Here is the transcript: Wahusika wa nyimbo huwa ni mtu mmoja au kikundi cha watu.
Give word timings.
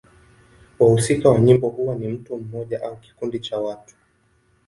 Wahusika 0.79 1.29
wa 1.29 1.39
nyimbo 1.39 1.69
huwa 1.69 1.95
ni 1.95 2.07
mtu 2.07 2.37
mmoja 2.37 2.83
au 2.83 2.95
kikundi 2.97 3.39
cha 3.39 3.57
watu. 3.57 3.95